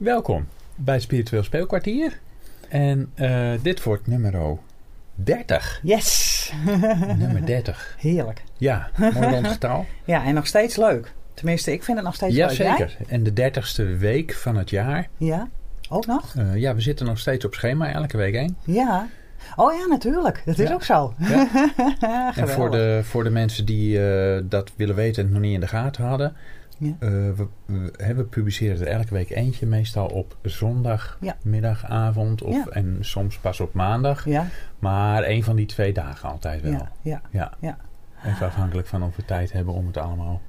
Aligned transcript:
Welkom 0.00 0.46
bij 0.74 1.00
Spiritueel 1.00 1.42
Speelkwartier. 1.42 2.18
En 2.68 3.12
uh, 3.16 3.50
dit 3.62 3.82
wordt 3.82 4.06
nummer 4.06 4.58
30. 5.14 5.80
Yes! 5.82 6.52
nummer 7.18 7.46
30. 7.46 7.96
Heerlijk. 7.98 8.42
Ja, 8.56 8.90
mooi 8.96 9.12
rond 9.12 9.46
getal. 9.46 9.86
ja, 10.04 10.24
en 10.24 10.34
nog 10.34 10.46
steeds 10.46 10.76
leuk. 10.76 11.12
Tenminste, 11.34 11.72
ik 11.72 11.82
vind 11.82 11.96
het 11.96 12.06
nog 12.06 12.14
steeds 12.14 12.34
ja, 12.34 12.46
leuk. 12.46 12.56
Ja, 12.56 12.76
zeker. 12.76 12.96
En 13.06 13.22
de 13.22 13.32
dertigste 13.32 13.84
week 13.84 14.32
van 14.32 14.56
het 14.56 14.70
jaar. 14.70 15.08
Ja, 15.16 15.48
ook 15.88 16.06
nog? 16.06 16.34
Uh, 16.34 16.56
ja, 16.56 16.74
we 16.74 16.80
zitten 16.80 17.06
nog 17.06 17.18
steeds 17.18 17.44
op 17.44 17.54
schema, 17.54 17.92
elke 17.92 18.16
week 18.16 18.34
één. 18.34 18.56
Ja. 18.64 19.08
Oh 19.56 19.72
ja, 19.74 19.86
natuurlijk. 19.86 20.42
Dat 20.44 20.58
is 20.58 20.68
Ja. 20.68 20.74
ook 20.74 20.82
zo. 20.82 21.14
Ja. 21.18 21.48
en 22.36 22.48
voor 22.48 22.70
de, 22.70 23.00
voor 23.02 23.24
de 23.24 23.30
mensen 23.30 23.64
die 23.64 23.98
uh, 23.98 24.40
dat 24.44 24.72
willen 24.76 24.94
weten 24.94 25.16
en 25.16 25.24
het 25.24 25.32
nog 25.32 25.42
niet 25.42 25.54
in 25.54 25.60
de 25.60 25.66
gaten 25.66 26.04
hadden. 26.04 26.36
Ja. 26.78 26.88
Uh, 26.88 26.96
we, 27.00 27.46
we, 27.66 27.92
hè, 27.96 28.14
we 28.14 28.24
publiceren 28.24 28.80
er 28.80 28.86
elke 28.86 29.14
week 29.14 29.30
eentje, 29.30 29.66
meestal 29.66 30.06
op 30.06 30.36
zondag, 30.42 31.18
Ja. 31.20 31.36
middag, 31.42 31.84
avond 31.84 32.42
of, 32.42 32.54
Ja. 32.54 32.64
en 32.70 32.96
soms 33.00 33.38
pas 33.38 33.60
op 33.60 33.72
maandag. 33.74 34.24
Ja, 34.24 34.46
Maar 34.78 35.24
een 35.24 35.44
van 35.44 35.56
die 35.56 35.66
twee 35.66 35.92
dagen 35.92 36.28
altijd 36.28 36.62
wel. 36.62 36.88
ja, 37.02 37.22
ja. 37.30 37.76
Even 38.26 38.46
afhankelijk 38.46 38.86
van 38.88 39.02
of 39.02 39.16
we 39.16 39.24
tijd 39.24 39.52
hebben 39.52 39.74
om 39.74 39.86
het 39.86 39.96
allemaal 39.96 40.40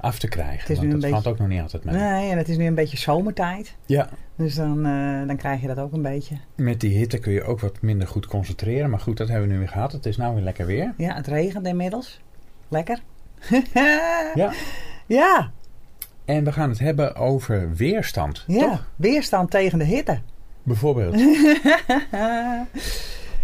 af 0.00 0.18
te 0.18 0.28
krijgen. 0.28 0.60
Het 0.60 0.70
is 0.70 0.76
want 0.76 0.88
nu 0.88 0.94
dat 0.94 1.02
een 1.04 1.10
valt 1.10 1.22
beetje- 1.22 1.30
ook 1.30 1.38
nog 1.38 1.48
niet 1.48 1.60
altijd 1.62 1.84
mee. 1.84 1.94
Nee, 1.96 2.30
en 2.30 2.38
het 2.38 2.48
is 2.48 2.56
nu 2.56 2.66
een 2.66 2.74
beetje 2.74 2.96
zomertijd. 2.96 3.76
Ja, 3.86 4.08
Dus 4.36 4.54
dan, 4.54 4.86
eh, 4.86 5.26
dan 5.26 5.36
krijg 5.36 5.60
je 5.60 5.66
dat 5.66 5.78
ook 5.78 5.92
een 5.92 6.02
beetje. 6.02 6.36
met 6.56 6.80
die 6.80 6.96
hitte 6.96 7.18
kun 7.18 7.32
je 7.32 7.42
ook 7.42 7.60
wat 7.60 7.82
minder 7.82 8.08
goed 8.08 8.26
concentreren. 8.26 8.90
Maar 8.90 9.00
goed, 9.00 9.16
dat 9.16 9.28
hebben 9.28 9.46
we 9.48 9.52
nu 9.52 9.58
weer 9.58 9.68
gehad. 9.68 9.92
Het 9.92 10.06
is 10.06 10.16
nou 10.16 10.34
weer 10.34 10.44
lekker 10.44 10.66
weer. 10.66 10.94
Ja, 10.96 11.14
het 11.14 11.26
regent 11.26 11.66
inmiddels. 11.66 12.20
Lekker. 12.68 12.98
Ja. 14.34 14.52
Ja, 15.06 15.50
En 16.30 16.44
we 16.44 16.52
gaan 16.52 16.68
het 16.68 16.78
hebben 16.78 17.14
over 17.16 17.74
weerstand. 17.74 18.44
ja. 18.46 18.58
Toch? 18.68 18.90
Weerstand 18.96 19.50
tegen 19.50 19.78
de 19.78 19.84
hitte. 19.84 20.18
Bijvoorbeeld. 20.62 21.14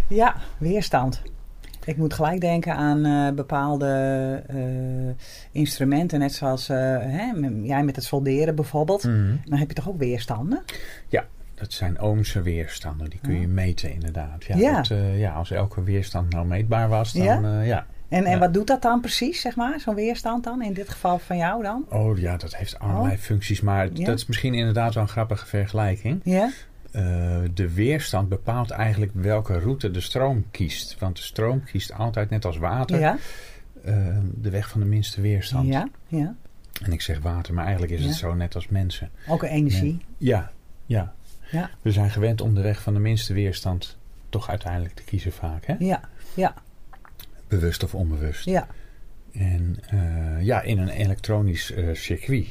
ja, 0.09 0.37
weerstand. 0.59 1.23
Ik 1.85 1.97
moet 1.97 2.15
gelijk 2.15 2.41
denken 2.41 2.75
aan 2.75 3.05
eh, 3.05 3.35
bepaalde 3.35 3.87
eh, 4.47 4.57
instrumenten, 5.53 6.19
net 6.19 6.33
zoals 6.33 6.69
eh, 6.69 6.77
hè, 7.01 7.33
jij 7.63 7.83
met 7.85 7.97
het 7.97 8.05
solderen 8.05 8.55
bijvoorbeeld. 8.55 9.05
Mhm. 9.05 9.37
Dan 9.45 9.59
heb 9.59 9.69
je 9.69 9.75
toch 9.75 9.89
ook 9.89 9.99
weerstanden? 9.99 10.63
Dat 11.59 11.73
zijn 11.73 12.01
ohmse 12.03 12.43
weerstanden. 12.43 13.11
Die 13.11 13.19
kun 13.23 13.35
je 13.35 13.41
Ja. 13.41 13.47
meten 13.49 13.93
inderdaad. 13.93 14.45
Ja, 14.45 14.57
Ja. 14.57 14.75
dat, 14.83 14.93
ja, 15.15 15.33
als 15.33 15.51
elke 15.51 15.83
weerstand 15.83 16.33
nou 16.33 16.47
meetbaar 16.47 16.89
was, 16.89 17.13
dan 17.13 17.25
Ja? 17.25 17.61
ja. 17.63 17.87
En, 18.09 18.25
en 18.25 18.31
Ja. 18.31 18.39
wat 18.39 18.55
doet 18.55 18.67
dat 18.67 18.83
dan 18.83 19.01
precies, 19.01 19.41
zeg 19.41 19.57
maar, 19.57 19.81
zo'n 19.81 19.95
weerstand 19.95 20.45
dan? 20.45 20.63
In 20.63 20.73
dit 20.73 20.89
geval 20.89 21.19
van 21.19 21.37
jou 21.37 21.63
dan? 21.63 21.85
Oh 21.91 22.19
ja, 22.19 22.37
dat 22.37 22.57
heeft 22.57 22.79
allerlei 22.79 23.15
Oh. 23.15 23.21
functies. 23.21 23.61
Maar 23.61 23.89
Ja? 23.93 24.05
dat 24.05 24.19
is 24.19 24.27
misschien 24.27 24.55
inderdaad 24.55 24.95
wel 24.95 25.03
een 25.03 25.09
grappige 25.09 25.47
vergelijking. 25.47 26.21
Ja? 26.25 26.51
Eh, 26.93 27.03
de 27.55 27.73
weerstand 27.75 28.29
bepaalt 28.29 28.71
eigenlijk 28.71 29.13
welke 29.15 29.59
route 29.59 29.91
de 29.91 30.01
stroom 30.01 30.45
kiest. 30.51 30.99
Want 30.99 31.17
de 31.17 31.23
stroom 31.23 31.65
kiest 31.65 31.93
altijd, 31.93 32.31
net 32.31 32.45
als 32.45 32.57
water, 32.59 32.99
Ja? 33.01 33.17
eh, 33.85 34.17
de 34.35 34.51
weg 34.51 34.69
van 34.69 34.81
de 34.81 34.87
minste 34.87 35.21
weerstand. 35.21 35.67
Ja? 35.69 35.89
Ja? 36.07 36.35
En 36.83 36.93
ik 36.93 37.01
zeg 37.01 37.19
water, 37.21 37.55
maar 37.55 37.65
eigenlijk 37.65 37.93
is 37.93 38.05
het 38.05 38.15
zo 38.15 38.35
net 38.35 38.55
als 38.55 38.69
mensen. 38.69 39.11
Ook 39.29 39.43
energie. 39.43 40.05
Ja, 40.19 40.51
ja. 40.87 41.15
Ja. 41.51 41.71
We 41.83 41.93
zijn 41.93 42.11
gewend 42.11 42.41
om 42.41 42.55
de 42.55 42.61
weg 42.61 42.83
van 42.83 42.95
de 42.95 43.01
minste 43.01 43.35
weerstand 43.35 43.97
toch 44.29 44.49
uiteindelijk 44.49 44.95
te 44.95 45.03
kiezen 45.05 45.33
vaak. 45.33 45.65
Hè? 45.67 45.75
Ja, 45.79 46.01
ja, 46.35 46.55
Bewust 47.49 47.83
of 47.85 47.95
onbewust. 47.95 48.45
ja. 48.45 48.67
En 49.33 49.77
eh, 49.89 50.43
ja, 50.45 50.63
in 50.63 50.79
een 50.79 50.89
elektronisch 50.89 51.73
eh, 51.73 51.85
circuit 51.93 52.47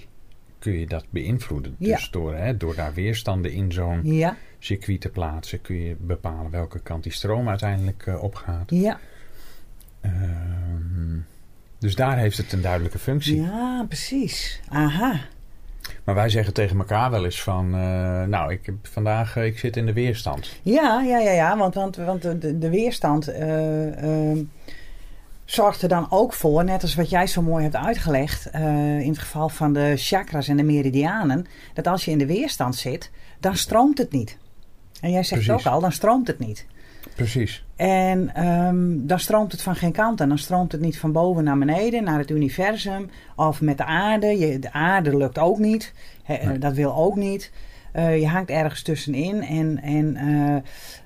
kun 0.59 0.79
je 0.79 0.87
dat 0.87 1.05
beïnvloeden. 1.09 1.75
Ja. 1.79 1.95
Dus 1.95 2.09
door, 2.11 2.35
hè, 2.35 2.57
door 2.57 2.75
daar 2.75 2.93
weerstanden 2.93 3.51
in 3.51 3.71
zo'n 3.71 3.99
Ja, 4.03 4.35
circuit 4.59 5.01
te 5.01 5.09
plaatsen... 5.09 5.61
kun 5.61 5.75
je 5.75 5.95
bepalen 5.99 6.51
welke 6.51 6.79
kant 6.79 7.03
die 7.03 7.11
stroom 7.11 7.49
uiteindelijk 7.49 8.03
eh, 8.07 8.23
opgaat. 8.23 8.69
ja. 8.71 8.99
Ehm, 10.01 11.17
dus 11.79 11.95
daar 11.95 12.17
heeft 12.17 12.37
het 12.37 12.51
een 12.53 12.61
duidelijke 12.61 12.99
functie. 12.99 13.41
Ja, 13.41 13.85
precies. 13.87 14.59
Aha. 14.69 15.19
Maar 16.03 16.15
wij 16.15 16.29
zeggen 16.29 16.53
tegen 16.53 16.77
elkaar 16.77 17.11
wel 17.11 17.25
eens 17.25 17.41
van... 17.43 17.69
nou, 18.29 18.51
ik 18.51 18.65
heb 18.65 18.75
vandaag 18.81 19.35
ik 19.35 19.59
zit 19.59 19.77
in 19.77 19.85
de 19.85 19.93
weerstand. 19.93 20.59
Ja, 20.61 21.01
ja, 21.01 21.19
ja, 21.19 21.31
ja. 21.31 21.57
Want, 21.57 21.73
want, 21.75 21.95
want 21.95 22.21
de, 22.21 22.57
de- 22.57 22.69
weerstand 22.69 23.27
eh, 23.27 24.03
ehm, 24.31 24.43
zorgt 25.45 25.81
er 25.81 25.89
dan 25.89 26.07
ook 26.09 26.33
voor, 26.33 26.63
net 26.63 26.81
als 26.81 26.95
wat 26.95 27.09
jij 27.09 27.27
zo 27.27 27.41
mooi 27.41 27.63
hebt 27.63 27.75
uitgelegd, 27.75 28.49
eh, 28.49 28.99
in 28.99 29.09
het 29.09 29.19
geval 29.19 29.49
van 29.49 29.73
de 29.73 29.93
chakras 29.95 30.47
en 30.47 30.57
de 30.57 30.63
meridianen, 30.63 31.45
dat 31.73 31.87
als 31.87 32.05
je 32.05 32.11
in 32.11 32.17
de 32.17 32.25
weerstand 32.25 32.75
zit, 32.75 33.11
dan 33.39 33.55
stroomt 33.55 33.97
het 33.97 34.11
niet. 34.11 34.37
En 35.01 35.11
jij 35.11 35.23
zegt 35.23 35.41
het 35.41 35.49
Precies. 35.49 35.67
ook 35.67 35.73
al, 35.73 35.79
dan 35.79 35.91
stroomt 35.91 36.27
het 36.27 36.39
niet. 36.39 36.65
Precies. 37.15 37.65
En 37.75 38.35
ehm, 38.35 39.07
dan 39.07 39.19
stroomt 39.19 39.51
het 39.51 39.61
van 39.61 39.75
geen 39.75 39.91
kant. 39.91 40.21
En 40.21 40.29
dan 40.29 40.37
stroomt 40.37 40.71
het 40.71 40.81
niet 40.81 40.99
van 40.99 41.11
boven 41.11 41.43
naar 41.43 41.57
beneden, 41.57 42.03
naar 42.03 42.19
het 42.19 42.29
universum. 42.29 43.09
Of 43.35 43.61
met 43.61 43.77
de 43.77 43.85
aarde. 43.85 44.27
Je, 44.27 44.59
de 44.59 44.71
aarde 44.71 45.17
lukt 45.17 45.37
ook 45.37 45.57
niet. 45.57 45.93
Nee. 46.27 46.57
Dat 46.57 46.73
wil 46.73 46.95
ook 46.95 47.15
niet. 47.15 47.51
Eh, 47.95 48.19
je 48.19 48.27
hangt 48.27 48.49
ergens 48.49 48.81
tussenin. 48.81 49.43
En, 49.43 49.81
en 49.81 50.15
eh, 50.15 50.55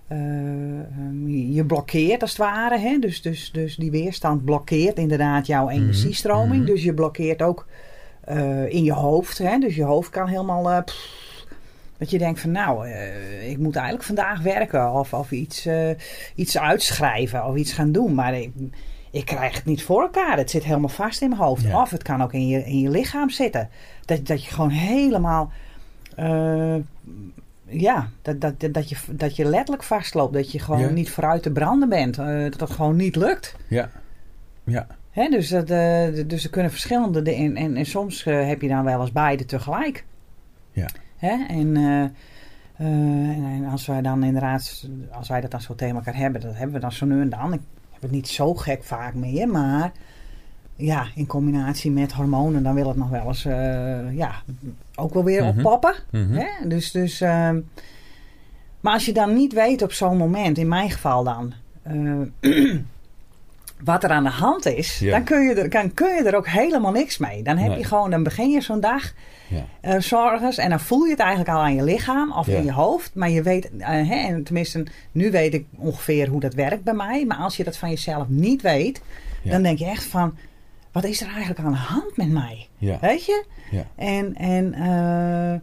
eh, 0.07 1.55
je 1.55 1.65
blokkeert 1.65 2.21
als 2.21 2.29
het 2.29 2.39
ware. 2.39 2.79
Hè? 2.79 2.99
Dus, 2.99 3.21
dus, 3.21 3.51
dus 3.51 3.75
die 3.75 3.91
weerstand 3.91 4.45
blokkeert 4.45 4.97
inderdaad 4.97 5.47
jouw 5.47 5.69
energiestroming. 5.69 6.63
mhm. 6.63 6.71
Dus 6.71 6.83
je 6.83 6.93
blokkeert 6.93 7.41
ook 7.41 7.67
in 8.67 8.83
je 8.83 8.93
hoofd. 8.93 9.37
Hè? 9.37 9.57
Dus 9.57 9.75
je 9.75 9.83
hoofd 9.83 10.09
kan 10.09 10.27
helemaal... 10.27 10.83
pff, 10.83 11.45
dat 11.97 12.09
je 12.09 12.17
denkt 12.17 12.39
van 12.39 12.51
nou, 12.51 12.87
ik 13.47 13.57
moet 13.57 13.75
eigenlijk 13.75 14.05
vandaag 14.05 14.41
werken 14.41 14.91
of, 14.91 15.13
of 15.13 15.31
iets, 15.31 15.67
iets 16.35 16.57
uitschrijven 16.57 17.45
of 17.45 17.55
iets 17.55 17.73
gaan 17.73 17.91
doen. 17.91 18.13
Maar 18.15 18.33
ik, 18.39 18.51
ik 19.11 19.25
krijg 19.25 19.55
het 19.55 19.65
niet 19.65 19.83
voor 19.83 20.01
elkaar. 20.01 20.37
Het 20.37 20.49
zit 20.49 20.63
helemaal 20.63 20.89
vast 20.89 21.21
in 21.21 21.29
mijn 21.29 21.41
hoofd. 21.41 21.63
Ja. 21.63 21.81
Of 21.81 21.89
het 21.89 22.03
kan 22.03 22.21
ook 22.21 22.33
in 22.33 22.47
je, 22.47 22.65
in 22.65 22.79
je 22.79 22.89
lichaam 22.89 23.29
zitten. 23.29 23.69
Dat, 24.05 24.27
dat 24.27 24.43
je 24.43 24.51
gewoon 24.51 24.69
helemaal... 24.69 25.51
eh, 26.19 26.75
ja, 27.65 28.09
dat, 28.21 28.41
dat, 28.41 28.59
dat, 28.59 28.73
dat 28.73 28.89
je, 28.89 28.95
dat 29.11 29.35
je 29.35 29.45
letterlijk 29.45 29.83
vastloopt. 29.83 30.33
Dat 30.33 30.51
je 30.51 30.59
gewoon 30.59 30.79
Ja. 30.79 30.89
niet 30.89 31.09
vooruit 31.09 31.43
te 31.43 31.51
branden 31.51 31.89
bent. 31.89 32.17
eh, 32.17 32.41
dat 32.43 32.59
het 32.59 32.69
gewoon 32.69 32.95
niet 32.95 33.15
lukt. 33.15 33.55
Ja. 33.67 33.89
Ja. 34.63 34.87
Hè, 35.11 35.29
dus, 35.29 35.49
dat, 35.49 35.69
eh, 35.69 36.07
dus 36.27 36.43
er 36.43 36.49
kunnen 36.49 36.71
verschillende 36.71 37.21
dingen. 37.21 37.55
En, 37.55 37.75
en 37.75 37.85
soms 37.85 38.23
heb 38.23 38.61
je 38.61 38.67
dan 38.67 38.83
wel 38.83 39.01
eens 39.01 39.11
beide 39.11 39.45
tegelijk. 39.45 40.05
Ja. 40.71 40.87
Hè? 41.17 41.45
En, 41.47 41.75
en, 41.77 42.13
en 43.45 43.65
als 43.71 43.85
wij 43.85 44.01
dan 44.01 44.23
inderdaad, 44.23 44.87
als 45.11 45.27
wij 45.27 45.41
dat 45.41 45.51
dan 45.51 45.61
zo 45.61 45.75
tegen 45.75 45.95
elkaar 45.95 46.15
hebben, 46.15 46.41
dat 46.41 46.55
hebben 46.55 46.73
we 46.73 46.79
dan 46.81 46.91
zo 46.91 47.05
nu 47.05 47.21
en 47.21 47.29
dan. 47.29 47.53
Ik 47.53 47.59
heb 47.91 48.01
het 48.01 48.11
niet 48.11 48.27
zo 48.27 48.53
gek 48.55 48.83
vaak 48.83 49.13
meer, 49.13 49.47
maar 49.47 49.91
ja, 50.79 51.07
in 51.15 51.27
combinatie 51.27 51.91
met 51.91 52.11
hormonen, 52.11 52.63
dan 52.63 52.73
wil 52.73 52.87
het 52.87 52.97
nog 52.97 53.09
wel 53.09 53.27
eens, 53.27 53.45
eh, 53.45 54.17
ja, 54.17 54.31
ook 54.95 55.13
wel 55.13 55.23
weer 55.23 55.43
Mhm. 55.43 55.57
oppoppen. 55.57 55.93
Mhm. 56.11 56.33
Hè? 56.33 56.67
Dus, 56.67 56.91
dus, 56.91 57.21
ehm, 57.21 57.59
maar 58.79 58.93
als 58.93 59.05
je 59.05 59.13
dan 59.13 59.33
niet 59.33 59.53
weet 59.53 59.81
op 59.81 59.91
zo'n 59.93 60.17
moment, 60.17 60.57
in 60.57 60.67
mijn 60.67 60.89
geval 60.91 61.23
dan, 61.23 61.53
eh, 61.81 62.75
wat 63.83 64.03
er 64.03 64.09
aan 64.09 64.23
de 64.23 64.29
hand 64.29 64.65
is, 64.65 64.99
Ja. 64.99 65.11
dan, 65.11 65.23
kun 65.23 65.41
je 65.41 65.53
er, 65.53 65.69
dan 65.69 65.93
kun 65.93 66.15
je 66.15 66.23
er 66.23 66.35
ook 66.35 66.47
helemaal 66.47 66.91
niks 66.91 67.17
mee. 67.17 67.43
Dan 67.43 67.57
heb 67.57 67.69
Nee. 67.69 67.77
je 67.77 67.83
gewoon, 67.85 68.09
dan 68.11 68.23
begin 68.23 68.49
je 68.49 68.61
zo'n 68.61 68.79
dag 68.79 69.13
Ja. 69.47 69.65
eh, 69.81 69.99
zorgens 69.99 70.57
en 70.57 70.69
dan 70.69 70.79
voel 70.79 71.03
je 71.03 71.09
het 71.11 71.19
eigenlijk 71.19 71.49
al 71.49 71.61
aan 71.63 71.75
je 71.75 71.83
lichaam 71.83 72.31
of 72.31 72.47
Ja. 72.47 72.57
in 72.57 72.63
je 72.63 72.71
hoofd. 72.73 73.11
Maar 73.15 73.29
je 73.29 73.41
weet, 73.41 73.69
hè, 73.77 74.15
en 74.27 74.43
tenminste, 74.43 74.83
nu 75.11 75.31
weet 75.31 75.53
ik 75.53 75.65
ongeveer 75.75 76.27
hoe 76.27 76.39
dat 76.39 76.53
werkt 76.53 76.83
bij 76.83 76.93
mij. 76.93 77.25
Maar 77.25 77.37
als 77.37 77.57
je 77.57 77.63
dat 77.63 77.77
van 77.77 77.89
jezelf 77.89 78.25
niet 78.27 78.61
weet, 78.61 79.01
dan 79.43 79.61
denk 79.61 79.77
je 79.79 79.85
echt 79.85 80.03
van, 80.03 80.33
wat 80.91 81.03
is 81.03 81.21
er 81.21 81.27
eigenlijk 81.27 81.59
aan 81.59 81.71
de 81.71 81.77
hand 81.77 82.17
met 82.17 82.29
mij? 82.31 82.67
Ja. 82.77 82.97
Weet 83.01 83.25
je? 83.25 83.45
Ja. 83.71 83.83
En, 83.95 84.35
en 84.35 84.73
eh, 84.73 85.59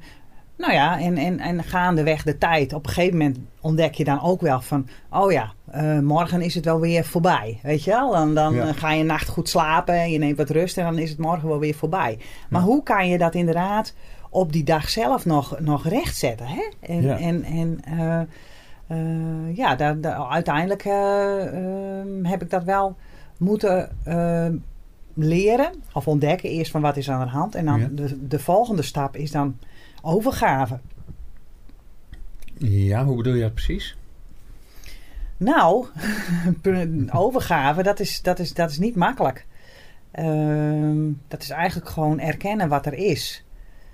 nou 0.57 0.73
ja, 0.73 1.01
en, 1.01 1.17
en, 1.17 1.39
en 1.41 1.63
gaandeweg 1.63 2.23
de 2.23 2.39
tijd, 2.39 2.73
op 2.73 2.87
een 2.87 2.93
gegeven 2.93 3.19
moment 3.19 3.39
ontdek 3.61 3.95
je 3.95 4.05
dan 4.05 4.23
ook 4.23 4.41
wel 4.41 4.61
van, 4.61 4.89
oh 5.11 5.33
ja, 5.33 5.53
eh, 5.71 5.99
morgen 5.99 6.41
is 6.41 6.55
het 6.55 6.65
wel 6.65 6.81
weer 6.81 7.05
voorbij. 7.05 7.59
Weet 7.63 7.85
je 7.85 7.91
wel? 7.91 8.13
Dan, 8.13 8.35
dan 8.35 8.55
Ja. 8.55 8.67
eh, 8.67 8.75
ga 8.77 8.93
je 8.93 9.05
nacht 9.05 9.29
goed 9.29 9.49
slapen 9.49 9.95
en 9.95 10.11
je 10.11 10.19
neemt 10.19 10.37
wat 10.37 10.51
rust 10.51 10.79
en 10.79 10.85
dan 10.85 10.99
is 10.99 11.11
het 11.11 11.19
morgen 11.19 11.49
wel 11.49 11.59
weer 11.59 11.75
voorbij. 11.75 12.19
Maar 12.49 12.61
Ja. 12.61 12.67
hoe 12.67 12.83
kan 12.83 13.09
je 13.09 13.19
dat 13.19 13.35
inderdaad 13.35 13.95
op 14.31 14.53
die 14.53 14.65
dag 14.65 14.89
zelf 14.89 15.25
nog, 15.25 15.61
nog 15.61 15.89
rechtzetten? 15.89 16.47
Hè? 16.47 16.63
En, 16.81 17.03
Ja. 17.03 17.19
en, 17.19 17.45
en 17.45 17.81
ja, 19.55 19.75
daar, 19.75 20.01
daar- 20.01 20.27
uiteindelijk 20.29 20.85
eh, 20.85 21.47
ehm, 21.47 22.25
heb 22.25 22.43
ik 22.43 22.51
dat 22.51 22.65
wel 22.65 22.97
moeten 23.39 23.91
leren 25.17 25.73
of 25.93 26.09
ontdekken. 26.09 26.51
Eerst 26.51 26.71
van 26.71 26.81
wat 26.81 26.97
is 26.97 27.11
aan 27.11 27.25
de 27.27 27.31
hand. 27.33 27.55
En 27.55 27.65
dan 27.65 27.81
Ja. 27.81 27.89
de, 27.93 28.27
de 28.27 28.39
volgende 28.39 28.83
stap 28.83 29.17
is 29.17 29.31
dan 29.31 29.59
overgave. 30.03 30.79
Ja, 32.59 33.05
hoe 33.05 33.17
bedoel 33.17 33.35
je 33.35 33.43
dat 33.43 33.55
precies? 33.55 33.97
Nou, 35.37 35.87
overgave, 37.13 37.83
dat 37.83 38.01
is, 38.01 38.23
dat 38.23 38.39
is, 38.39 38.55
dat 38.55 38.71
is 38.71 38.79
niet 38.79 38.97
makkelijk. 38.97 39.47
Ehm, 40.11 41.11
dat 41.29 41.43
is 41.43 41.51
eigenlijk 41.51 41.89
gewoon 41.91 42.21
erkennen 42.21 42.69
wat 42.69 42.87
er 42.87 42.95
is. 42.95 43.45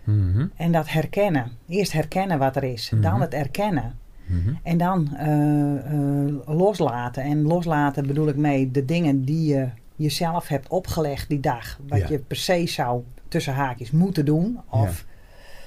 Mhm. 0.05 0.47
En 0.57 0.73
dat 0.73 0.89
herkennen. 0.89 1.51
Eerst 1.69 1.93
herkennen 1.93 2.39
wat 2.39 2.57
er 2.57 2.65
is. 2.65 2.93
Dan 3.01 3.13
Mhm. 3.13 3.21
het 3.21 3.35
erkennen. 3.35 3.99
Mhm. 4.27 4.55
En 4.63 4.79
dan 4.79 5.15
eh, 5.17 5.77
eh, 5.77 6.35
loslaten. 6.47 7.23
En 7.23 7.43
loslaten 7.43 8.07
bedoel 8.07 8.29
ik 8.29 8.37
mee 8.37 8.71
de 8.71 8.85
dingen 8.85 9.25
die 9.25 9.47
je 9.55 9.69
jezelf 10.03 10.49
hebt 10.49 10.69
opgelegd 10.69 11.29
die 11.29 11.41
dag. 11.41 11.79
Wat 11.89 11.99
Ja. 11.99 12.07
je 12.09 12.19
per 12.19 12.37
se 12.37 12.67
zou 12.67 13.03
tussen 13.29 13.55
haakjes 13.55 13.91
moeten 13.91 14.25
doen. 14.25 14.61
Of 14.71 15.05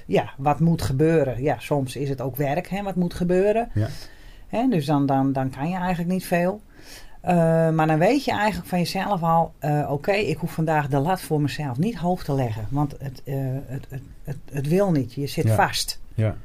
ja, 0.05 0.29
wat 0.37 0.59
moet 0.59 0.81
gebeuren. 0.81 1.41
Ja, 1.43 1.59
soms 1.59 1.95
is 1.95 2.09
het 2.09 2.21
ook 2.21 2.35
werk 2.35 2.69
hè, 2.69 2.83
wat 2.83 2.95
moet 2.95 3.13
gebeuren. 3.13 3.69
Ja. 3.73 3.87
Hè, 4.47 4.67
dus 4.67 4.85
dan, 4.85 5.05
dan, 5.05 5.33
dan 5.33 5.49
kan 5.49 5.69
je 5.69 5.75
eigenlijk 5.77 6.09
niet 6.09 6.25
veel. 6.25 6.61
Eh, 7.21 7.35
maar 7.69 7.87
dan 7.87 7.97
weet 7.99 8.25
je 8.25 8.31
eigenlijk 8.31 8.69
van 8.69 8.79
jezelf 8.79 9.23
al, 9.23 9.53
eh, 9.59 9.87
oké, 9.91 10.11
ik 10.11 10.37
hoef 10.37 10.51
vandaag 10.51 10.87
de 10.87 10.97
lat 10.97 11.21
voor 11.21 11.41
mezelf 11.41 11.77
niet 11.77 11.95
hoog 11.95 12.23
te 12.23 12.33
leggen. 12.33 12.67
Want 12.69 12.95
het, 12.99 13.21
eh, 13.23 13.35
het, 13.65 13.85
het, 13.89 14.01
het, 14.23 14.37
het 14.51 14.67
wil 14.67 14.91
niet, 14.91 15.13
je 15.13 15.27
zit 15.27 15.45
Ja. 15.45 15.55
vast. 15.55 15.99
Ja. 16.13 16.35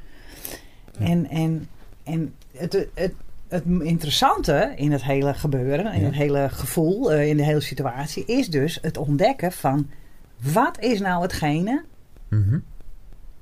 Ja. 0.99 1.05
En, 1.05 1.29
en, 1.29 1.67
en 2.03 2.33
het, 2.57 2.87
het, 2.93 3.13
het, 3.51 3.63
interessante 3.79 4.71
in 4.75 4.91
het 4.91 5.03
hele 5.03 5.33
gebeuren, 5.33 5.93
in 5.93 5.99
Ja. 5.99 6.05
het 6.05 6.15
hele 6.15 6.49
gevoel, 6.49 7.11
eh, 7.11 7.27
in 7.29 7.37
de 7.37 7.43
hele 7.43 7.59
situatie, 7.61 8.25
is 8.25 8.49
dus 8.49 8.79
het 8.81 8.97
ontdekken 8.97 9.51
van 9.51 9.89
wat 10.53 10.79
is 10.79 10.99
nou 10.99 11.21
hetgene 11.21 11.83
Mhm. 12.29 12.57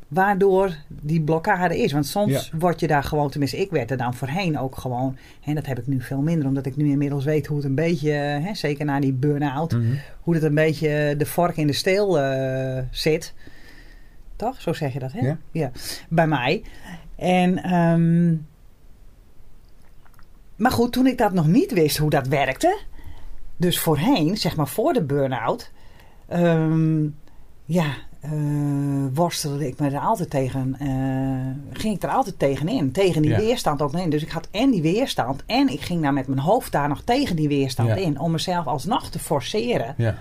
waardoor 0.07 0.75
die 0.87 1.21
blokkade 1.21 1.77
is. 1.81 1.91
Want 1.91 2.05
soms 2.05 2.49
Ja. 2.51 2.57
word 2.57 2.79
je 2.79 2.87
daar 2.87 3.03
gewoon, 3.03 3.29
tenminste 3.29 3.57
ik 3.57 3.71
werd 3.71 3.91
er 3.91 3.97
dan 3.97 4.13
voorheen 4.13 4.59
ook 4.59 4.77
gewoon, 4.77 5.17
en 5.45 5.55
dat 5.55 5.65
heb 5.65 5.79
ik 5.79 5.87
nu 5.87 6.01
veel 6.01 6.21
minder, 6.21 6.47
omdat 6.47 6.65
ik 6.65 6.75
nu 6.75 6.89
inmiddels 6.89 7.25
weet 7.25 7.45
hoe 7.47 7.57
het 7.57 7.65
een 7.65 7.75
beetje, 7.75 8.11
hè, 8.11 8.53
zeker 8.53 8.85
na 8.85 8.99
die 8.99 9.13
burn-out, 9.13 9.71
Mhm. 9.71 9.83
hoe 10.21 10.33
het 10.33 10.43
een 10.43 10.55
beetje 10.55 11.15
de 11.17 11.25
vork 11.25 11.57
in 11.57 11.67
de 11.67 11.73
steel 11.73 12.19
eh, 12.19 12.83
zit. 12.91 13.33
Toch? 14.35 14.61
Zo 14.61 14.73
zeg 14.73 14.93
je 14.93 14.99
dat, 14.99 15.11
hè? 15.11 15.33
Ja. 15.51 15.71
Bij 16.09 16.27
mij. 16.27 16.63
En, 17.15 17.63
ehm, 17.63 18.35
maar 20.59 20.71
goed, 20.71 20.91
toen 20.91 21.07
ik 21.07 21.17
dat 21.17 21.33
nog 21.33 21.47
niet 21.47 21.71
wist 21.73 21.97
hoe 21.97 22.09
dat 22.09 22.27
werkte, 22.27 22.77
dus 23.57 23.79
voorheen, 23.79 24.37
zeg 24.37 24.55
maar 24.55 24.67
voor 24.67 24.93
de 24.93 25.03
burn-out, 25.03 25.71
ehm, 26.27 27.03
ja, 27.65 27.85
eh, 28.19 28.31
worstelde 29.13 29.67
ik 29.67 29.79
me 29.79 29.89
er 29.89 29.99
altijd 29.99 30.29
tegen, 30.29 30.75
eh, 30.79 31.77
ging 31.81 31.95
ik 31.95 32.03
er 32.03 32.09
altijd 32.09 32.39
tegenin, 32.39 32.91
tegen 32.91 33.21
die 33.21 33.31
Ja. 33.31 33.37
weerstand 33.37 33.81
ook 33.81 33.93
in. 33.93 34.09
Dus 34.09 34.21
ik 34.23 34.29
had 34.29 34.47
en 34.51 34.71
die 34.71 34.81
weerstand 34.81 35.43
en 35.45 35.67
ik 35.69 35.81
ging 35.81 36.01
daar 36.01 36.13
met 36.13 36.27
mijn 36.27 36.39
hoofd 36.39 36.71
daar 36.71 36.87
nog 36.89 37.01
tegen 37.01 37.35
die 37.35 37.47
weerstand 37.47 37.89
Ja. 37.89 37.95
in, 37.95 38.19
om 38.19 38.31
mezelf 38.31 38.65
alsnog 38.67 39.09
te 39.09 39.19
forceren 39.19 39.93
Ja. 39.97 40.15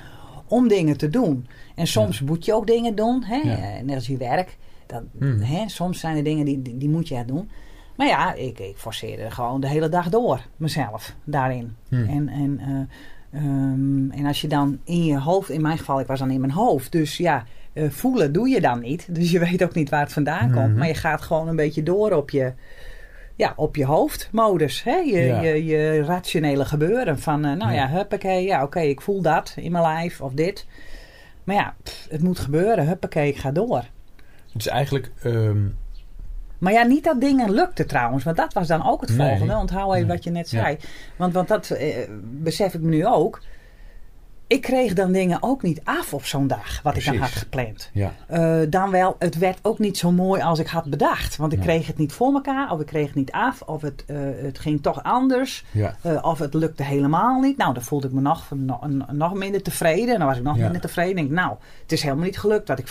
om 0.47 0.69
dingen 0.69 0.97
te 0.97 1.09
doen. 1.11 1.47
En 1.75 1.87
soms 1.87 2.21
moet 2.21 2.45
je 2.45 2.55
ook 2.55 2.67
dingen 2.67 2.95
doen, 2.95 3.23
hè? 3.25 3.41
Eh, 3.41 3.83
net 3.83 3.95
als 3.95 4.07
je 4.07 4.17
werk. 4.17 4.57
Dat, 4.87 5.03
Hmm. 5.19 5.41
hè? 5.41 5.69
Soms 5.69 6.01
zijn 6.01 6.17
er 6.17 6.25
dingen 6.25 6.45
die, 6.45 6.63
die, 6.63 6.79
die 6.79 6.89
moet 6.89 7.09
je 7.09 7.23
doen. 7.27 7.51
Maar 7.99 8.07
ja, 8.07 8.33
ik, 8.35 8.59
ik 8.59 8.77
forceerde 8.77 9.31
gewoon 9.31 9.61
de 9.61 9.69
hele 9.69 9.89
dag 9.89 10.09
door 10.09 10.41
mezelf 10.57 11.15
daarin. 11.25 11.77
Hmm. 11.89 12.09
En, 12.09 12.29
en, 12.29 12.59
eh, 12.61 13.41
ehm, 13.41 14.11
en 14.11 14.27
als 14.27 14.41
je 14.41 14.49
dan 14.49 14.79
in 14.85 15.05
je 15.05 15.19
hoofd, 15.21 15.51
in 15.51 15.61
mijn 15.63 15.79
geval, 15.79 16.01
ik 16.01 16.07
was 16.07 16.19
dan 16.19 16.31
in 16.31 16.41
mijn 16.41 16.53
hoofd. 16.53 16.93
Dus 16.93 17.17
ja, 17.17 17.45
eh, 17.73 17.91
voelen 17.91 18.33
doe 18.33 18.49
je 18.49 18.61
dan 18.61 18.81
niet. 18.81 19.15
Dus 19.15 19.31
je 19.31 19.39
weet 19.49 19.63
ook 19.63 19.75
niet 19.75 19.89
waar 19.89 20.01
het 20.03 20.13
vandaan 20.13 20.53
komt. 20.53 20.69
Mhm. 20.69 20.79
Maar 20.79 20.87
je 20.89 20.95
gaat 20.95 21.21
gewoon 21.23 21.49
een 21.49 21.57
beetje 21.57 21.83
door 21.83 22.13
op 22.13 22.31
je, 22.31 22.53
ja, 23.37 23.53
op 23.57 23.77
je 23.77 23.85
hoofdmodus. 23.85 24.83
Hè? 24.83 24.97
Je, 24.97 25.21
Ja. 25.21 25.41
je, 25.41 25.65
je 25.65 26.03
rationele 26.03 26.65
gebeuren. 26.65 27.19
Van, 27.19 27.45
eh, 27.45 27.53
nou 27.57 27.73
ja, 27.73 27.83
Ja. 27.83 27.89
huppakee, 27.89 28.45
ja 28.47 28.63
oké, 28.63 28.81
ik 28.81 29.01
voel 29.01 29.23
dat 29.23 29.55
in 29.57 29.73
mijn 29.73 29.85
lijf 29.85 30.21
of 30.21 30.33
dit. 30.33 30.67
Maar 31.45 31.57
ja, 31.57 31.75
pff, 31.83 32.07
het 32.11 32.23
moet 32.23 32.39
gebeuren. 32.39 32.87
Huppakee, 32.87 33.29
ik 33.29 33.37
ga 33.39 33.51
door. 33.51 33.85
Het 34.53 34.61
is 34.61 34.67
eigenlijk... 34.67 35.11
ehm, 35.23 35.67
Maar 36.59 36.73
ja, 36.73 36.83
niet 36.83 37.05
dat 37.05 37.21
dingen 37.21 37.51
lukte 37.51 37.85
trouwens. 37.87 38.25
Want 38.25 38.37
dat 38.37 38.53
was 38.53 38.67
dan 38.67 38.87
ook 38.89 39.01
het 39.01 39.17
Nee. 39.17 39.29
volgende. 39.29 39.57
Onthoud 39.57 39.95
even 39.95 40.07
Nee. 40.07 40.17
wat 40.17 40.25
je 40.25 40.31
net 40.31 40.51
Ja. 40.51 40.61
zei. 40.63 40.77
Want, 41.17 41.33
want 41.35 41.49
dat 41.49 41.71
eh, 41.71 41.97
besef 42.23 42.75
ik 42.75 42.81
me 42.81 42.89
nu 42.89 43.07
ook. 43.07 43.41
Ik 44.47 44.61
kreeg 44.63 44.93
dan 44.93 45.13
dingen 45.13 45.43
ook 45.43 45.63
niet 45.63 45.81
af 45.85 46.15
op 46.15 46.25
zo'n 46.25 46.47
dag. 46.47 46.83
Wat 46.83 46.97
ik 46.97 47.05
dan 47.05 47.17
had 47.17 47.29
gepland. 47.31 47.91
ja. 47.93 48.13
Eh, 48.27 48.61
dan 48.71 48.91
wel, 48.91 49.17
het 49.19 49.39
werd 49.39 49.59
ook 49.63 49.79
niet 49.79 49.99
zo 49.99 50.13
mooi 50.13 50.43
als 50.43 50.59
ik 50.59 50.67
had 50.67 50.85
bedacht. 50.85 51.37
Want 51.37 51.53
ik 51.53 51.59
Nee. 51.59 51.67
kreeg 51.67 51.87
het 51.87 51.99
niet 51.99 52.13
voor 52.13 52.33
elkaar. 52.35 52.71
Of 52.73 52.81
ik 52.81 52.87
kreeg 52.87 53.07
het 53.07 53.15
niet 53.15 53.33
af. 53.33 53.63
Of 53.63 53.83
het, 53.83 54.05
eh, 54.07 54.17
het 54.43 54.59
ging 54.59 54.83
toch 54.83 55.03
anders. 55.03 55.65
Ja. 55.71 55.97
Of 56.23 56.39
het 56.39 56.55
lukte 56.55 56.83
helemaal 56.83 57.41
niet. 57.41 57.57
Nou, 57.57 57.75
dan 57.75 57.83
voelde 57.83 58.07
ik 58.07 58.13
me 58.13 58.21
nog, 58.21 58.45
nog, 58.55 58.87
nog 59.13 59.35
minder 59.35 59.63
tevreden. 59.63 60.13
En 60.13 60.19
dan 60.19 60.29
was 60.29 60.37
ik 60.37 60.43
nog 60.43 60.57
Ja. 60.57 60.63
minder 60.63 60.81
tevreden. 60.81 61.11
Ik 61.11 61.17
denk, 61.17 61.31
nou, 61.31 61.57
het 61.83 61.93
is 61.93 62.03
helemaal 62.03 62.25
niet 62.25 62.39
gelukt 62.39 62.69
wat 62.69 62.79
ik 62.79 62.89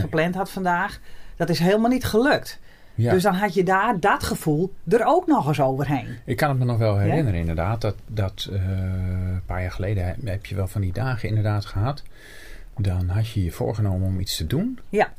gepland 0.00 0.34
had 0.34 0.50
vandaag. 0.50 1.00
Dat 1.36 1.48
is 1.48 1.58
helemaal 1.58 1.90
niet 1.90 2.04
gelukt. 2.04 2.60
Ja. 2.94 3.12
Dus 3.12 3.22
dan 3.22 3.34
had 3.34 3.54
je 3.54 3.64
daar 3.64 4.00
dat 4.00 4.22
gevoel 4.24 4.72
er 4.88 5.04
ook 5.04 5.26
nog 5.26 5.48
eens 5.48 5.60
overheen. 5.60 6.06
Ik 6.24 6.36
kan 6.36 6.48
het 6.48 6.58
me 6.58 6.64
nog 6.64 6.78
wel 6.78 6.98
herinneren 6.98 7.40
inderdaad. 7.40 7.80
Dat, 7.80 7.94
dat 8.06 8.48
eh, 8.52 8.60
een 9.32 9.42
paar 9.46 9.60
jaar 9.62 9.70
geleden 9.72 10.16
heb- 10.24 10.46
je 10.46 10.54
wel 10.54 10.68
van 10.68 10.80
die 10.80 10.92
dagen 10.92 11.28
inderdaad 11.28 11.64
gehad. 11.64 12.02
Dan 12.78 13.08
had 13.08 13.28
je 13.28 13.44
je 13.44 13.50
voorgenomen 13.50 14.06
om 14.06 14.20
iets 14.20 14.36
te 14.36 14.46
doen. 14.46 14.78
Ja. 14.88 15.12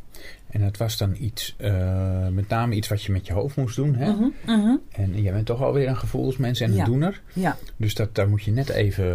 En 0.50 0.62
dat 0.62 0.77
was 0.77 0.98
dan 0.98 1.16
iets, 1.19 1.56
eh, 1.57 2.27
met 2.27 2.48
name 2.50 2.75
iets 2.75 2.88
wat 2.88 3.04
je 3.04 3.12
met 3.12 3.27
je 3.27 3.33
hoofd 3.33 3.56
moest 3.56 3.75
doen. 3.75 3.95
Hè? 3.95 4.12
Mhm, 4.12 4.27
mhm. 4.45 4.75
En 4.92 5.22
jij 5.22 5.31
bent 5.33 5.45
toch 5.45 5.62
alweer 5.62 5.88
een 5.88 5.98
gevoelsmens 5.98 6.60
en 6.60 6.69
een 6.69 6.75
Ja. 6.75 6.86
doener. 6.86 7.22
Ja, 7.33 7.57
Dus 7.77 7.95
dat, 7.95 8.16
daar 8.16 8.30
moet 8.30 8.44
je 8.44 8.51
net 8.51 8.69
even 8.69 9.06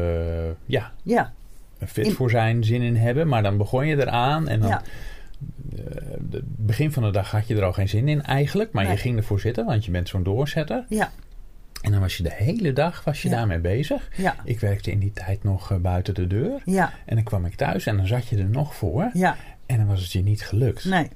ja, 0.66 0.92
ja, 1.02 1.32
fit 1.86 2.06
In- 2.06 2.12
voor 2.12 2.30
zijn, 2.30 2.64
zin 2.64 2.82
in 2.82 2.96
hebben. 2.96 3.28
Maar 3.28 3.42
dan 3.42 3.56
begon 3.56 3.86
je 3.86 3.96
eraan. 3.96 4.48
En 4.48 4.60
dan, 4.60 4.68
ja. 4.68 4.82
Eh, 5.76 5.84
het 6.30 6.42
begin 6.66 6.92
van 6.92 7.02
de 7.02 7.10
dag 7.10 7.30
had 7.30 7.46
je 7.46 7.56
er 7.56 7.64
al 7.64 7.72
geen 7.72 7.88
zin 7.88 8.08
in 8.08 8.22
eigenlijk. 8.22 8.72
Maar 8.72 8.84
Nee. 8.84 8.92
je 8.92 8.98
ging 8.98 9.16
ervoor 9.16 9.40
zitten, 9.40 9.64
want 9.66 9.84
je 9.84 9.90
bent 9.90 10.08
zo'n 10.08 10.22
doorzetter. 10.22 10.84
Ja, 10.88 11.10
En 11.82 11.90
dan 11.90 12.00
was 12.00 12.16
je 12.16 12.22
de 12.22 12.32
hele 12.34 12.72
dag 12.72 13.04
was 13.04 13.22
je 13.22 13.28
Ja. 13.28 13.36
daarmee 13.36 13.58
bezig. 13.58 14.08
ja, 14.16 14.34
Ik 14.44 14.60
werkte 14.60 14.90
in 14.90 14.98
die 14.98 15.12
tijd 15.12 15.42
nog 15.44 15.70
eh, 15.70 15.76
buiten 15.78 16.14
de 16.14 16.26
deur. 16.26 16.62
ja, 16.64 16.92
En 17.06 17.14
dan 17.14 17.24
kwam 17.24 17.44
ik 17.44 17.54
thuis 17.54 17.86
en 17.86 17.96
dan 17.96 18.06
zat 18.06 18.26
je 18.28 18.36
er 18.36 18.48
nog 18.48 18.74
voor. 18.74 19.10
ja. 19.12 19.36
En 19.66 19.76
dan 19.76 19.86
was 19.86 20.02
het 20.02 20.12
je 20.12 20.22
niet 20.22 20.42
gelukt. 20.42 20.84
Nee, 20.84 21.08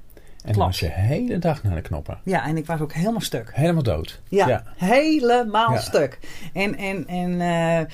en 0.44 0.52
dan 0.52 0.66
was 0.66 0.80
je 0.80 0.86
de 0.86 0.92
hele 0.92 1.38
dag 1.38 1.62
naar 1.62 1.74
de 1.74 1.80
knoppen. 1.80 2.18
ja, 2.24 2.46
en 2.46 2.56
ik 2.56 2.66
was 2.66 2.80
ook 2.80 2.92
helemaal 2.92 3.20
stuk. 3.20 3.50
Helemaal 3.54 3.82
dood. 3.82 4.20
Ja, 4.28 4.48
Ja. 4.48 4.62
helemaal 4.76 5.78
stuk. 5.78 6.18
En, 6.52 6.76
en, 6.76 7.06
en 7.08 7.40
eh, 7.40 7.84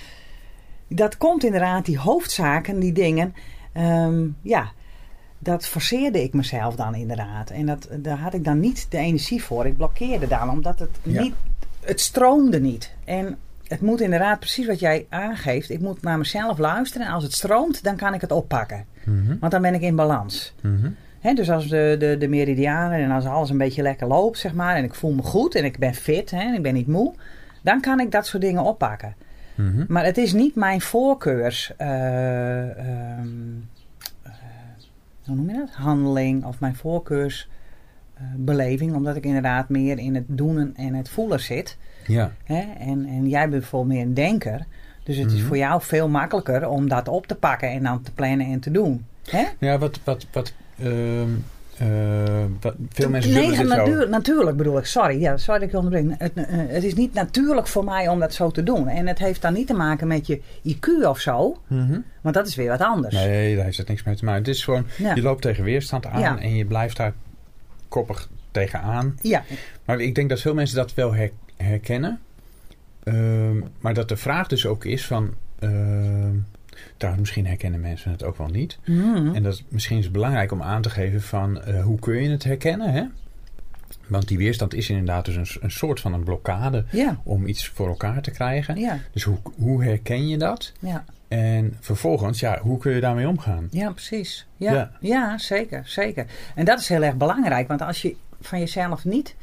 dat 0.89 1.17
komt 1.17 1.45
inderdaad, 1.45 1.85
die 1.85 1.99
hoofdzaken, 1.99 2.81
die 2.81 2.93
dingen. 2.93 3.35
ehm, 3.73 4.27
ja, 4.43 4.73
dat 5.43 5.67
forceerde 5.67 6.23
ik 6.23 6.33
mezelf 6.33 6.75
dan 6.75 6.95
inderdaad. 6.95 7.51
En 7.51 7.67
dat, 7.67 7.89
daar 7.97 8.19
had 8.19 8.35
ik 8.35 8.45
dan 8.45 8.61
niet 8.61 8.87
de 8.91 8.99
energie 8.99 9.43
voor. 9.43 9.67
Ik 9.67 9.77
blokkeerde 9.77 10.27
dan, 10.27 10.51
omdat 10.51 10.79
het 10.79 10.91
Ja. 11.03 11.23
niet... 11.23 11.35
Het 11.81 12.01
stroomde 12.01 12.61
niet. 12.61 12.95
En 13.05 13.37
het 13.67 13.81
moet 13.81 14.01
inderdaad 14.01 14.39
precies 14.39 14.67
wat 14.67 14.81
jij 14.81 15.07
aangeeft. 15.09 15.71
Ik 15.71 15.81
moet 15.81 16.03
naar 16.03 16.19
mezelf 16.19 16.59
luisteren. 16.59 17.07
En 17.07 17.13
als 17.13 17.23
het 17.23 17.33
stroomt, 17.33 17.83
dan 17.83 17.97
kan 17.97 18.15
ik 18.15 18.21
het 18.21 18.33
oppakken. 18.33 18.85
Mhm, 19.05 19.37
Want 19.41 19.53
dan 19.53 19.63
ben 19.63 19.75
ik 19.75 19.81
in 19.81 19.97
balans. 19.97 20.55
mhm. 20.63 20.89
Dus 21.35 21.51
als 21.51 21.69
de, 21.69 21.97
de, 21.99 22.17
de 22.19 22.29
meridianen 22.29 22.99
en 22.99 23.11
als 23.11 23.25
alles 23.25 23.51
een 23.51 23.59
beetje 23.59 23.83
lekker 23.83 24.07
loopt, 24.07 24.39
zeg 24.39 24.55
maar, 24.55 24.77
en 24.77 24.85
ik 24.85 24.95
voel 24.95 25.13
me 25.13 25.23
goed 25.23 25.55
en 25.55 25.65
ik 25.65 25.79
ben 25.79 25.95
fit 25.95 26.33
en 26.33 26.55
ik 26.55 26.63
ben 26.63 26.75
niet 26.75 26.87
moe, 26.87 27.15
dan 27.63 27.81
kan 27.81 28.01
ik 28.01 28.11
dat 28.11 28.27
soort 28.27 28.43
dingen 28.43 28.63
oppakken. 28.63 29.15
Mhm. 29.55 29.85
Maar 29.89 30.05
het 30.05 30.19
is 30.19 30.33
niet 30.33 30.55
mijn 30.55 30.81
voorkeurs, 30.81 31.73
eh, 31.77 32.61
ehm, 32.71 32.79
eh, 32.79 33.80
hoe 35.31 35.39
noem 35.39 35.51
je 35.51 35.57
dat? 35.67 35.75
Handeling 35.75 36.45
of 36.45 36.61
mijn 36.61 36.77
voorkeursbeleving, 36.77 38.95
omdat 38.95 39.17
ik 39.17 39.25
inderdaad 39.25 39.69
meer 39.69 39.99
in 39.99 40.15
het 40.15 40.25
doen 40.27 40.77
en 40.77 40.95
het 40.95 41.09
voelen 41.09 41.41
zit. 41.41 41.77
Ja. 42.07 42.33
Hè? 42.45 42.61
En, 42.79 43.07
en 43.07 43.29
jij 43.29 43.49
bent 43.49 43.61
bijvoorbeeld 43.61 43.93
meer 43.95 44.03
een 44.07 44.15
denker. 44.15 44.67
Dus 45.03 45.17
het 45.17 45.33
is 45.33 45.39
Mhm. 45.39 45.47
voor 45.47 45.57
jou 45.57 45.83
veel 45.83 46.09
makkelijker 46.09 46.69
om 46.69 46.89
dat 46.89 47.09
op 47.09 47.27
te 47.27 47.35
pakken 47.35 47.71
en 47.71 47.83
dan 47.83 48.03
te 48.03 48.13
plannen 48.13 48.47
en 48.47 48.61
te 48.61 48.71
doen. 48.71 49.05
Hè? 49.31 49.45
ja, 49.59 49.79
wat, 49.79 50.01
wat, 50.05 50.27
wat, 50.33 50.53
ehm, 50.79 51.29
eh, 51.79 52.45
veel 52.91 53.09
mensen 53.09 53.33
nee, 53.33 53.51
dit 53.57 53.67
natuur- 53.69 54.09
natuurlijk 54.09 54.57
bedoel 54.57 54.79
ik. 54.79 54.85
Sorry, 54.85 55.21
ja, 55.21 55.37
sorry 55.37 55.59
dat 55.61 55.69
ik 55.69 55.75
je 55.75 55.81
onderbreek. 55.85 56.19
Het, 56.19 56.33
eh, 56.35 56.45
het 56.49 56.85
is 56.85 56.95
niet 56.95 57.15
natuurlijk 57.15 57.67
voor 57.67 57.85
mij 57.85 58.09
om 58.09 58.19
dat 58.21 58.35
zo 58.35 58.51
te 58.51 58.63
doen. 58.63 58.89
En 58.89 59.07
het 59.07 59.19
heeft 59.19 59.43
dan 59.43 59.53
niet 59.53 59.67
te 59.67 59.75
maken 59.75 60.07
met 60.07 60.27
je 60.27 60.41
IQ 60.63 61.07
of 61.07 61.19
zo. 61.19 61.57
Mhm. 61.67 61.99
Want 62.21 62.35
dat 62.35 62.47
is 62.47 62.55
weer 62.55 62.69
wat 62.69 62.81
anders. 62.81 63.15
Nee, 63.15 63.57
daar 63.57 63.65
heeft 63.65 63.77
het 63.79 63.89
niks 63.89 64.03
mee 64.03 64.15
te 64.15 64.25
maken. 64.25 64.41
Het 64.41 64.55
is 64.55 64.65
gewoon, 64.65 64.87
Ja. 64.99 65.15
je 65.15 65.23
loopt 65.23 65.43
tegen 65.43 65.65
weerstand 65.65 66.07
aan 66.07 66.21
Ja. 66.21 66.39
en 66.39 66.55
je 66.57 66.65
blijft 66.65 66.97
daar 66.97 67.13
koppig 67.89 68.29
tegenaan. 68.51 69.19
Ja, 69.23 69.43
Maar 69.85 70.01
ik 70.01 70.15
denk 70.15 70.29
dat 70.29 70.41
veel 70.41 70.55
mensen 70.55 70.77
dat 70.77 70.95
wel 70.95 71.15
her- 71.15 71.31
herkennen. 71.57 72.21
Ehm, 73.05 73.59
maar 73.81 73.95
dat 73.95 74.09
de 74.09 74.17
vraag 74.17 74.47
dus 74.47 74.67
ook 74.67 74.85
is 74.85 75.07
van... 75.07 75.35
trouwens, 76.97 77.25
misschien 77.25 77.47
herkennen 77.47 77.81
mensen 77.81 78.11
het 78.11 78.25
ook 78.25 78.37
wel 78.37 78.49
niet. 78.49 78.79
Mhm. 78.85 79.35
En 79.35 79.43
dat 79.43 79.53
is, 79.53 79.65
misschien 79.69 79.99
is 79.99 80.11
belangrijk 80.11 80.53
om 80.53 80.63
aan 80.63 80.83
te 80.83 80.91
geven 80.91 81.23
van... 81.23 81.63
eh, 81.63 81.83
hoe 81.83 81.99
kun 81.99 82.23
je 82.23 82.31
het 82.31 82.45
herkennen, 82.45 82.93
hè? 82.93 83.05
Want 84.07 84.29
die 84.29 84.39
weerstand 84.39 84.75
is 84.75 84.91
inderdaad 84.91 85.25
dus 85.25 85.37
een, 85.37 85.63
een 85.63 85.71
soort 85.71 86.01
van 86.01 86.13
een 86.13 86.25
blokkade... 86.25 86.85
ja, 86.91 87.21
om 87.25 87.47
iets 87.47 87.69
voor 87.69 87.89
elkaar 87.89 88.23
te 88.23 88.31
krijgen. 88.31 88.77
ja, 88.77 88.99
Dus 89.13 89.23
hoe, 89.23 89.39
hoe 89.57 89.85
herken 89.85 90.29
je 90.29 90.39
dat? 90.39 90.73
ja. 90.81 91.05
En 91.29 91.77
vervolgens, 91.81 92.41
ja, 92.41 92.59
hoe 92.61 92.79
kun 92.79 92.93
je 92.95 93.01
daarmee 93.01 93.29
omgaan? 93.29 93.69
Ja, 93.71 93.91
precies. 93.91 94.47
Ja, 94.57 94.73
Ja. 94.73 94.91
ja. 95.01 95.39
zeker, 95.39 95.83
zeker. 95.85 96.27
En 96.55 96.65
dat 96.65 96.81
is 96.81 96.89
heel 96.89 97.03
erg 97.03 97.17
belangrijk. 97.17 97.69
Want 97.69 97.83
als 97.83 98.03
je 98.03 98.17
van 98.41 98.59
jezelf 98.59 99.05
niet 99.05 99.35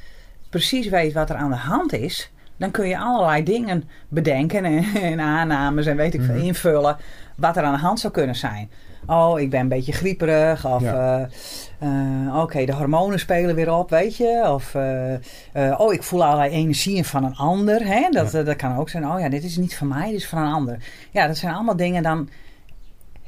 precies 0.49 0.87
weet 0.87 1.13
wat 1.13 1.29
er 1.29 1.35
aan 1.35 1.49
de 1.49 1.55
hand 1.55 1.93
is... 1.93 2.31
dan 2.57 2.71
kun 2.71 2.87
je 2.87 2.97
allerlei 2.99 3.43
dingen 3.43 3.83
bedenken 4.07 4.65
en, 4.65 4.83
en 5.11 5.19
aannames 5.19 5.85
en 5.85 5.95
weet 5.97 6.13
ik 6.13 6.21
veel 6.21 6.35
Mhm. 6.35 6.43
invullen... 6.45 6.97
wat 7.35 7.57
er 7.57 7.63
aan 7.63 7.73
de 7.73 7.79
hand 7.79 7.99
zou 7.99 8.13
kunnen 8.13 8.35
zijn. 8.35 8.69
Oh, 9.05 9.39
ik 9.39 9.49
ben 9.49 9.59
een 9.59 9.67
beetje 9.67 9.91
grieperig. 9.91 10.65
Of 10.65 10.81
Ja. 10.81 11.29
eh, 11.79 12.27
eh, 12.27 12.35
oké, 12.41 12.65
de 12.65 12.73
hormonen 12.73 13.19
spelen 13.19 13.55
weer 13.55 13.73
op, 13.73 13.89
weet 13.89 14.17
je. 14.17 14.43
Of 14.53 14.75
eh, 14.75 15.73
oh, 15.79 15.93
ik 15.93 16.03
voel 16.03 16.25
allerlei 16.25 16.51
energieën 16.51 17.05
van 17.05 17.23
een 17.23 17.35
ander. 17.35 17.85
Hè? 17.85 18.09
Dat, 18.09 18.31
Ja. 18.31 18.43
dat 18.43 18.55
kan 18.55 18.77
ook 18.77 18.89
zijn. 18.89 19.07
Oh 19.07 19.19
ja, 19.19 19.29
dit 19.29 19.43
is 19.43 19.57
niet 19.57 19.75
van 19.77 19.87
mij, 19.87 20.05
dit 20.09 20.15
is 20.19 20.27
van 20.27 20.41
een 20.41 20.53
ander. 20.53 20.77
Ja, 21.11 21.27
dat 21.27 21.37
zijn 21.37 21.53
allemaal 21.53 21.75
dingen 21.75 22.03
dan 22.03 22.29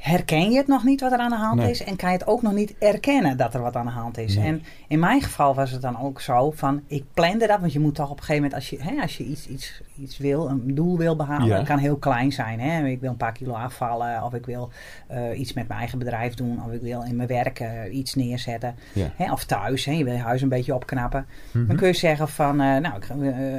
herken 0.00 0.50
je 0.50 0.56
het 0.56 0.66
nog 0.66 0.84
niet 0.84 1.00
wat 1.00 1.12
er 1.12 1.18
aan 1.18 1.30
de 1.30 1.36
hand 1.36 1.60
Nee. 1.60 1.70
is 1.70 1.84
en 1.84 1.96
kan 1.96 2.10
je 2.12 2.16
het 2.18 2.26
ook 2.26 2.42
nog 2.42 2.52
niet 2.52 2.74
erkennen 2.78 3.36
dat 3.36 3.54
er 3.54 3.60
wat 3.62 3.76
aan 3.76 3.84
de 3.86 3.92
hand 3.92 4.18
is. 4.18 4.36
Nee. 4.36 4.46
En 4.46 4.62
in 4.88 4.98
mijn 4.98 5.22
geval 5.22 5.54
was 5.54 5.70
het 5.70 5.82
dan 5.82 6.00
ook 6.00 6.20
zo 6.20 6.50
van 6.50 6.82
ik 6.86 7.04
plande 7.14 7.46
dat, 7.46 7.60
want 7.60 7.72
je 7.72 7.80
moet 7.80 7.94
toch 7.94 8.10
op 8.10 8.18
een 8.18 8.24
gegeven 8.24 8.42
moment 8.42 8.54
als 8.54 8.70
je, 8.70 8.78
hè, 8.82 9.02
als 9.02 9.16
je 9.16 9.24
iets, 9.24 9.46
iets, 9.48 9.82
iets 9.98 10.18
wil, 10.18 10.48
een 10.48 10.74
doel 10.74 10.98
wil 10.98 11.16
behalen, 11.16 11.46
Ja. 11.46 11.56
dat 11.56 11.66
kan 11.66 11.78
heel 11.78 11.96
klein 11.96 12.32
zijn. 12.32 12.60
Hè? 12.60 12.86
Ik 12.86 13.00
wil 13.00 13.10
een 13.10 13.16
paar 13.16 13.32
kilo 13.32 13.52
afvallen 13.52 14.22
of 14.22 14.34
ik 14.34 14.46
wil 14.46 14.70
eh, 15.06 15.38
iets 15.38 15.52
met 15.52 15.68
mijn 15.68 15.78
eigen 15.80 15.98
bedrijf 15.98 16.34
doen 16.34 16.64
of 16.64 16.72
ik 16.72 16.80
wil 16.80 17.02
in 17.02 17.16
mijn 17.16 17.28
werk 17.28 17.60
eh, 17.60 17.94
iets 17.96 18.14
neerzetten. 18.14 18.74
Ja. 18.92 19.10
Hè? 19.16 19.32
Of 19.32 19.44
thuis, 19.44 19.84
hè? 19.84 19.92
je 19.92 20.04
wil 20.04 20.12
je 20.14 20.18
huis 20.20 20.42
een 20.42 20.48
beetje 20.48 20.74
opknappen. 20.74 21.26
Mhm. 21.52 21.66
Dan 21.66 21.76
kun 21.76 21.86
je 21.86 21.94
zeggen 21.94 22.28
van, 22.28 22.60
eh, 22.60 22.76
nou, 22.76 22.96
ik, 22.96 23.04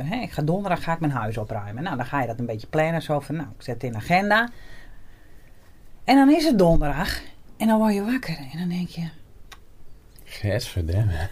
hè, 0.10 0.16
ik 0.22 0.32
ga 0.32 0.42
donderdag 0.42 0.84
ga 0.84 0.94
ik 0.94 1.00
mijn 1.00 1.12
huis 1.12 1.38
opruimen. 1.38 1.84
Nou, 1.84 1.96
dan 1.98 2.06
ga 2.06 2.22
je 2.22 2.28
dat 2.28 2.40
een 2.40 2.46
beetje 2.46 2.68
plannen. 2.68 3.02
Zo 3.02 3.20
van, 3.20 3.36
nou, 3.36 3.48
ik 3.58 3.64
zet 3.64 3.74
het 3.74 3.84
in 3.84 3.96
agenda. 3.96 4.50
En 6.12 6.18
dan 6.18 6.32
is 6.32 6.46
het 6.46 6.58
donderdag. 6.58 7.22
En 7.58 7.68
dan 7.68 7.78
word 7.80 7.94
je 7.94 8.04
wakker. 8.04 8.38
En 8.52 8.60
dan 8.60 8.70
denk 8.70 8.88
je, 8.88 9.08
Gadverdamme. 10.24 11.28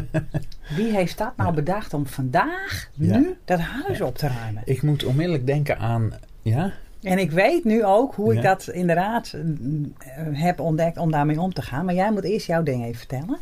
wie 0.76 0.90
heeft 0.96 1.18
dat 1.18 1.36
nou 1.36 1.54
bedacht 1.54 1.94
om 1.94 2.06
vandaag, 2.06 2.90
Ja. 2.94 3.18
nu, 3.18 3.36
dat 3.44 3.58
huis 3.58 4.00
op 4.00 4.16
te 4.16 4.28
ruimen? 4.28 4.62
Ik 4.64 4.82
moet 4.82 5.04
onmiddellijk 5.04 5.46
denken 5.46 5.78
aan, 5.78 6.12
ja, 6.42 6.72
En 7.02 7.18
ik 7.18 7.30
weet 7.30 7.64
nu 7.64 7.84
ook 7.84 8.14
hoe 8.14 8.34
ik 8.34 8.42
dat 8.42 8.68
inderdaad 8.68 9.32
mm, 9.32 9.92
eh, 9.98 10.08
heb 10.32 10.60
ontdekt 10.60 10.96
om 10.96 11.10
daarmee 11.10 11.40
om 11.40 11.52
te 11.52 11.62
gaan. 11.62 11.84
Maar 11.84 11.94
jij 11.94 12.12
moet 12.12 12.24
eerst 12.24 12.46
jouw 12.46 12.62
ding 12.62 12.84
even 12.84 12.98
vertellen. 12.98 13.38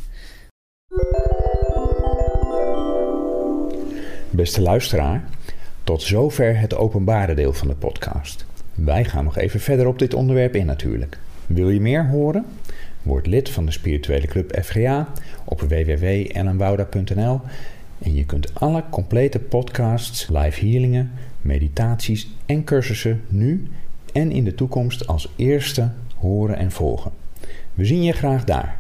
Beste 4.30 4.60
luisteraar, 4.60 5.24
tot 5.84 6.02
zover 6.02 6.58
het 6.58 6.74
openbare 6.74 7.34
deel 7.34 7.52
van 7.52 7.68
de 7.68 7.74
podcast. 7.74 8.48
Wij 8.74 9.04
gaan 9.04 9.24
nog 9.24 9.36
even 9.36 9.60
verder 9.60 9.86
op 9.86 9.98
dit 9.98 10.14
onderwerp 10.14 10.54
in 10.54 10.66
natuurlijk. 10.66 11.18
Wil 11.46 11.70
je 11.70 11.80
meer 11.80 12.06
horen? 12.06 12.44
Word 13.02 13.26
lid 13.26 13.50
van 13.50 13.66
de 13.66 13.72
spirituele 13.72 14.26
club 14.26 14.58
FGA 14.62 15.08
op 15.44 15.60
www.ellenwouda.nl 15.60 17.40
en 17.98 18.14
je 18.14 18.24
kunt 18.24 18.54
alle 18.54 18.84
complete 18.90 19.38
podcasts, 19.38 20.28
live 20.28 20.66
healingen, 20.66 21.10
meditaties 21.40 22.30
en 22.46 22.64
cursussen 22.64 23.22
nu 23.28 23.68
en 24.12 24.32
in 24.32 24.44
de 24.44 24.54
toekomst 24.54 25.06
als 25.06 25.32
eerste 25.36 25.90
horen 26.16 26.56
en 26.56 26.70
volgen. 26.70 27.10
We 27.74 27.84
zien 27.84 28.02
je 28.02 28.12
graag 28.12 28.44
daar. 28.44 28.78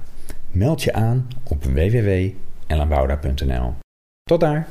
Meld 0.50 0.82
je 0.82 0.92
aan 0.92 1.28
op 1.42 1.64
www.ellenwouda.nl. 1.64 3.74
Tot 4.22 4.40
daar! 4.40 4.68